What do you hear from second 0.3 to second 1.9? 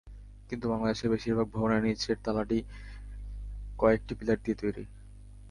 কিন্তু বাংলাদেশের বেশির ভাগ ভবনের